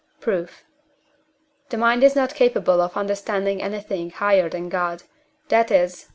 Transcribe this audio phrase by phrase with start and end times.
[0.19, 0.63] Proof.
[1.69, 5.03] The mind is not capable of understanding anything higher than God,
[5.49, 6.09] that is (I.